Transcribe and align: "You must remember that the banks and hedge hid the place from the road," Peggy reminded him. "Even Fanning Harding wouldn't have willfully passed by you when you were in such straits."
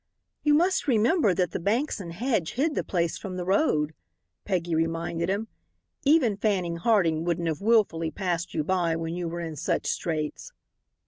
"You 0.41 0.55
must 0.55 0.87
remember 0.87 1.31
that 1.35 1.51
the 1.51 1.59
banks 1.59 1.99
and 1.99 2.11
hedge 2.11 2.53
hid 2.53 2.73
the 2.73 2.83
place 2.83 3.19
from 3.19 3.37
the 3.37 3.45
road," 3.45 3.93
Peggy 4.45 4.73
reminded 4.73 5.29
him. 5.29 5.47
"Even 6.05 6.37
Fanning 6.37 6.77
Harding 6.77 7.23
wouldn't 7.23 7.47
have 7.47 7.61
willfully 7.61 8.09
passed 8.09 8.49
by 8.65 8.93
you 8.93 8.97
when 8.97 9.13
you 9.13 9.27
were 9.27 9.41
in 9.41 9.55
such 9.55 9.85
straits." 9.85 10.53